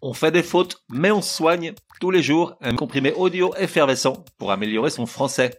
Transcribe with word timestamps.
On 0.00 0.12
fait 0.12 0.30
des 0.30 0.44
fautes, 0.44 0.84
mais 0.90 1.10
on 1.10 1.20
soigne 1.20 1.74
tous 2.00 2.12
les 2.12 2.22
jours 2.22 2.54
un 2.60 2.76
comprimé 2.76 3.12
audio 3.14 3.52
effervescent 3.56 4.24
pour 4.38 4.52
améliorer 4.52 4.90
son 4.90 5.06
français. 5.06 5.58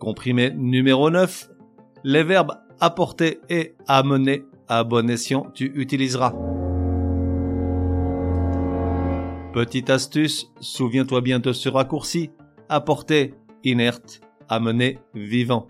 Comprimé 0.00 0.50
numéro 0.50 1.10
9. 1.10 1.50
Les 2.02 2.22
verbes 2.22 2.54
apporter 2.80 3.40
et 3.50 3.74
amener 3.86 4.46
à 4.68 4.84
bon 4.84 5.10
escient 5.10 5.50
tu 5.52 5.70
utiliseras. 5.74 6.32
Petite 9.52 9.90
astuce, 9.90 10.50
souviens-toi 10.60 11.20
bien 11.20 11.40
de 11.40 11.52
ce 11.52 11.68
raccourci. 11.68 12.30
Apporter, 12.70 13.34
inerte, 13.64 14.22
amener, 14.48 14.98
vivant. 15.14 15.68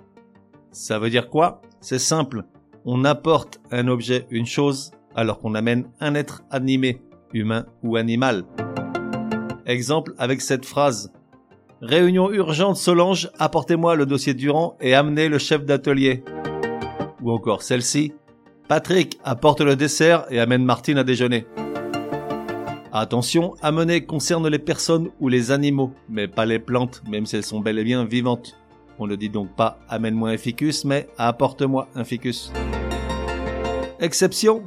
Ça 0.70 1.00
veut 1.00 1.10
dire 1.10 1.30
quoi? 1.30 1.62
C'est 1.80 1.98
simple. 1.98 2.44
On 2.84 3.04
apporte 3.04 3.60
un 3.72 3.88
objet, 3.88 4.26
une 4.30 4.46
chose, 4.46 4.92
alors 5.14 5.40
qu'on 5.40 5.54
amène 5.54 5.86
un 6.00 6.14
être 6.14 6.42
animé, 6.50 7.00
humain 7.32 7.66
ou 7.82 7.96
animal. 7.96 8.44
Exemple 9.66 10.14
avec 10.18 10.40
cette 10.40 10.66
phrase. 10.66 11.12
Réunion 11.80 12.30
urgente 12.30 12.76
Solange, 12.76 13.30
apportez-moi 13.38 13.94
le 13.94 14.06
dossier 14.06 14.34
Durand 14.34 14.76
et 14.80 14.94
amenez 14.94 15.28
le 15.28 15.38
chef 15.38 15.64
d'atelier. 15.64 16.22
Ou 17.22 17.30
encore 17.30 17.62
celle-ci. 17.62 18.12
Patrick, 18.68 19.18
apporte 19.24 19.60
le 19.60 19.76
dessert 19.76 20.24
et 20.30 20.40
amène 20.40 20.64
Martine 20.64 20.98
à 20.98 21.04
déjeuner. 21.04 21.46
Attention, 22.92 23.54
amener 23.60 24.06
concerne 24.06 24.48
les 24.48 24.58
personnes 24.58 25.10
ou 25.20 25.28
les 25.28 25.50
animaux, 25.50 25.92
mais 26.08 26.28
pas 26.28 26.46
les 26.46 26.60
plantes, 26.60 27.02
même 27.08 27.26
si 27.26 27.36
elles 27.36 27.44
sont 27.44 27.60
bel 27.60 27.78
et 27.78 27.84
bien 27.84 28.04
vivantes. 28.04 28.56
On 28.98 29.06
ne 29.06 29.16
dit 29.16 29.28
donc 29.28 29.54
pas 29.56 29.78
amène-moi 29.88 30.30
un 30.30 30.36
ficus, 30.36 30.84
mais 30.84 31.08
apporte-moi 31.18 31.88
un 31.96 32.04
ficus. 32.04 32.52
Exception 33.98 34.62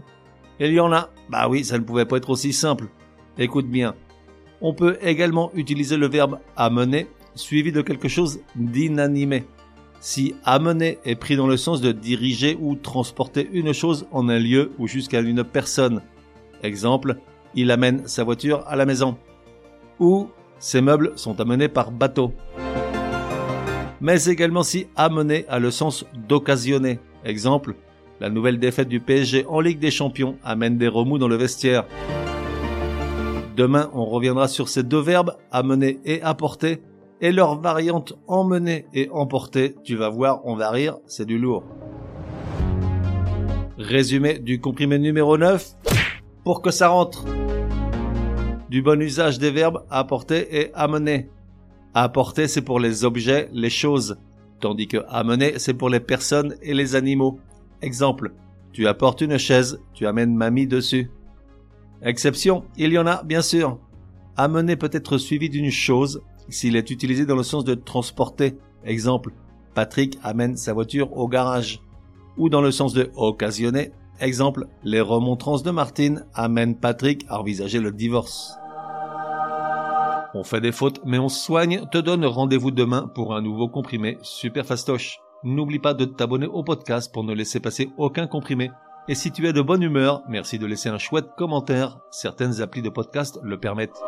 Il 0.59 0.71
y 0.71 0.79
en 0.79 0.91
a. 0.91 1.09
Bah 1.29 1.47
oui, 1.49 1.63
ça 1.63 1.77
ne 1.77 1.84
pouvait 1.84 2.05
pas 2.05 2.17
être 2.17 2.29
aussi 2.29 2.53
simple. 2.53 2.88
Écoute 3.38 3.67
bien. 3.67 3.93
On 4.61 4.73
peut 4.73 4.97
également 5.02 5.52
utiliser 5.53 5.97
le 5.97 6.08
verbe 6.08 6.39
amener 6.55 7.08
suivi 7.36 7.72
de 7.72 7.81
quelque 7.81 8.08
chose 8.08 8.39
d'inanimé. 8.55 9.45
Si 9.99 10.36
amener 10.44 10.99
est 11.05 11.16
pris 11.16 11.36
dans 11.36 11.47
le 11.47 11.58
sens 11.58 11.81
de 11.81 11.91
diriger 11.91 12.58
ou 12.59 12.75
transporter 12.75 13.47
une 13.52 13.73
chose 13.73 14.08
en 14.11 14.30
un 14.30 14.39
lieu 14.39 14.72
ou 14.80 14.88
jusqu'à 14.88 15.22
une 15.22 15.44
personne. 15.44 16.02
Exemple, 16.64 17.17
il 17.53 17.71
amène 17.71 18.08
sa 18.08 18.23
voiture 18.23 18.64
à 18.67 18.75
la 18.75 18.86
maison. 18.86 19.17
Ou 19.99 20.30
ses 20.59 20.81
meubles 20.81 21.14
sont 21.16 21.39
amenés 21.39 21.67
par 21.67 21.92
bateau. 21.92 22.33
Mais 24.02 24.25
également 24.25 24.64
si 24.64 24.88
amener 24.95 25.45
a 25.47 25.59
le 25.59 25.71
sens 25.71 26.05
d'occasionner. 26.27 26.99
Exemple, 27.25 27.75
la 28.20 28.30
nouvelle 28.30 28.60
défaite 28.60 28.88
du 28.88 29.00
PSG 29.00 29.46
en 29.48 29.60
Ligue 29.60 29.80
des 29.80 29.92
Champions 29.92 30.38
amène 30.44 30.78
des 30.78 30.88
remous 30.88 31.18
dans 31.18 31.28
le 31.28 31.36
vestiaire. 31.36 31.86
Demain, 33.56 33.90
on 33.94 34.06
reviendra 34.06 34.48
sur 34.48 34.70
ces 34.70 34.84
deux 34.84 35.00
verbes, 35.00 35.36
amener 35.52 36.00
et 36.06 36.22
apporter, 36.22 36.82
et 37.22 37.32
leurs 37.32 37.60
variantes 37.60 38.14
emmener 38.28 38.86
et 38.94 39.10
emporter. 39.12 39.76
Tu 39.84 39.95
vas 39.95 40.10
voir, 40.10 40.42
on 40.45 40.56
va 40.56 40.70
rire, 40.70 40.98
c'est 41.06 41.26
du 41.26 41.38
lourd. 41.38 41.64
Résumé 43.78 44.40
du 44.40 44.60
comprimé 44.60 45.00
numéro 45.00 45.38
9 45.38 45.76
pour 46.44 46.62
que 46.62 46.72
ça 46.72 46.90
rentre. 46.90 47.26
Du 48.70 48.82
bon 48.82 49.02
usage 49.02 49.40
des 49.40 49.52
verbes 49.52 49.86
apporter 49.90 50.60
et 50.60 50.72
amener. 50.73 51.30
Apporter, 51.94 52.48
c'est 52.48 52.62
pour 52.62 52.80
les 52.80 53.06
objets, 53.06 53.50
les 53.54 53.70
choses, 53.70 54.18
tandis 54.60 54.88
que 54.88 54.98
amener, 55.10 55.54
c'est 55.58 55.73
pour 55.73 55.90
les 55.90 56.00
personnes 56.00 56.56
et 56.62 56.73
les 56.73 56.95
animaux. 56.95 57.40
Exemple, 57.81 58.33
tu 58.72 58.88
apportes 58.88 59.22
une 59.22 59.38
chaise, 59.38 59.80
tu 59.94 60.08
amènes 60.08 60.36
mamie 60.36 60.67
dessus. 60.67 61.11
Exception, 62.02 62.66
il 62.78 62.92
y 62.92 62.97
en 62.97 63.08
a, 63.08 63.23
bien 63.23 63.42
sûr. 63.42 63.80
Amener 64.36 64.75
peut 64.75 64.89
être 64.92 65.17
suivi 65.17 65.50
d'une 65.50 65.72
chose 65.72 66.22
s'il 66.50 66.75
est 66.75 66.92
utilisé 66.92 67.25
dans 67.25 67.36
le 67.36 67.44
sens 67.44 67.64
de 67.64 67.73
transporter. 67.73 68.58
Exemple, 68.86 69.33
Patrick 69.73 70.17
amène 70.23 70.58
sa 70.58 70.73
voiture 70.73 71.15
au 71.17 71.27
garage. 71.27 71.82
Ou 72.38 72.49
dans 72.49 72.61
le 72.61 72.71
sens 72.71 72.93
de 72.93 73.10
occasionner, 73.15 73.92
Exemple, 74.20 74.67
les 74.83 75.02
remontrances 75.02 75.61
de 75.61 75.70
Martine 75.70 76.26
amènent 76.33 76.76
Patrick 76.76 77.26
à 77.30 77.39
envisager 77.39 77.80
le 77.80 77.92
divorce. 77.92 78.58
On 80.33 80.44
fait 80.44 80.61
des 80.61 80.71
fautes, 80.71 81.02
mais 81.05 81.20
on 81.20 81.30
soigne, 81.30 81.86
te 81.92 81.99
donne 81.99 82.26
rendez-vous 82.26 82.71
demain 82.71 83.11
pour 83.14 83.36
un 83.36 83.42
nouveau 83.42 83.67
comprimé 83.70 84.17
super 84.23 84.65
fastoche. 84.65 85.20
N'oublie 85.43 85.80
pas 85.80 85.93
de 85.93 86.05
t'abonner 86.05 86.48
au 86.48 86.64
podcast 86.64 87.14
pour 87.14 87.23
ne 87.23 87.33
laisser 87.33 87.59
passer 87.59 87.89
aucun 87.98 88.27
comprimé. 88.27 88.71
Et 89.08 89.15
si 89.15 89.31
tu 89.31 89.48
es 89.48 89.53
de 89.53 89.61
bonne 89.61 89.83
humeur, 89.83 90.23
merci 90.27 90.59
de 90.59 90.65
laisser 90.65 90.89
un 90.89 90.98
chouette 90.98 91.30
commentaire. 91.37 91.99
Certaines 92.11 92.61
applis 92.61 92.81
de 92.81 92.89
podcast 92.89 93.39
le 93.43 93.59
permettent. 93.59 94.02